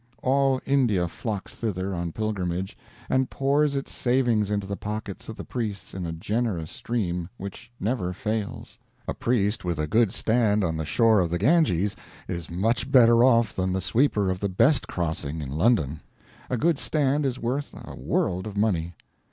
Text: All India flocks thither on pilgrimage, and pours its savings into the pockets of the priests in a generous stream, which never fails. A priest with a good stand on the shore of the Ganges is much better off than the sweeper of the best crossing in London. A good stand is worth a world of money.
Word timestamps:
All 0.23 0.59
India 0.65 1.07
flocks 1.07 1.55
thither 1.55 1.93
on 1.93 2.11
pilgrimage, 2.11 2.75
and 3.07 3.29
pours 3.29 3.75
its 3.75 3.91
savings 3.93 4.49
into 4.49 4.65
the 4.65 4.75
pockets 4.75 5.29
of 5.29 5.35
the 5.35 5.43
priests 5.43 5.93
in 5.93 6.07
a 6.07 6.11
generous 6.11 6.71
stream, 6.71 7.29
which 7.37 7.71
never 7.79 8.11
fails. 8.11 8.79
A 9.07 9.13
priest 9.13 9.63
with 9.63 9.77
a 9.77 9.85
good 9.85 10.11
stand 10.11 10.63
on 10.63 10.75
the 10.75 10.85
shore 10.85 11.19
of 11.19 11.29
the 11.29 11.37
Ganges 11.37 11.95
is 12.27 12.49
much 12.49 12.91
better 12.91 13.23
off 13.23 13.55
than 13.55 13.73
the 13.73 13.79
sweeper 13.79 14.31
of 14.31 14.39
the 14.39 14.49
best 14.49 14.87
crossing 14.87 15.39
in 15.39 15.51
London. 15.51 16.01
A 16.49 16.57
good 16.57 16.79
stand 16.79 17.23
is 17.23 17.37
worth 17.37 17.71
a 17.75 17.95
world 17.95 18.47
of 18.47 18.57
money. 18.57 18.95